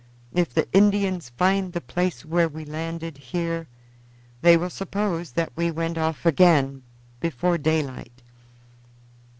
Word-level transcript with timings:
If 0.33 0.51
the 0.51 0.67
Indians 0.73 1.29
find 1.29 1.73
the 1.73 1.79
place 1.79 2.25
where 2.25 2.49
we 2.49 2.65
landed 2.65 3.19
here, 3.19 3.67
they 4.41 4.57
will 4.57 4.71
suppose 4.71 5.33
that 5.33 5.53
we 5.55 5.69
went 5.69 5.95
off 5.99 6.25
again 6.25 6.81
before 7.19 7.59
daylight." 7.59 8.23